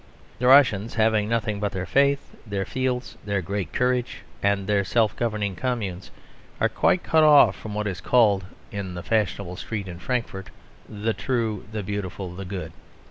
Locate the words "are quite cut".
6.59-7.23